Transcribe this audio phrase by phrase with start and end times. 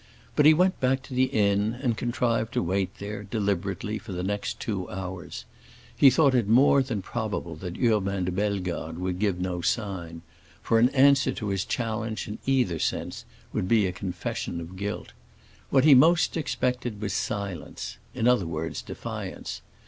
[0.35, 4.23] But he went back to the inn and contrived to wait there, deliberately, for the
[4.23, 5.45] next two hours.
[5.95, 10.23] He thought it more than probable that Urbain de Bellegarde would give no sign;
[10.63, 15.13] for an answer to his challenge, in either sense, would be a confession of guilt.
[15.69, 19.61] What he most expected was silence—in other words defiance.